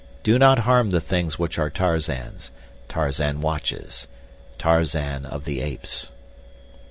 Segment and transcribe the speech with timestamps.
[0.23, 2.49] DO NOT HARM THE THINGS WHICH ARE TARZAN'S.
[2.87, 4.07] TARZAN WATCHES.
[4.57, 6.09] TARZAN OF THE APES.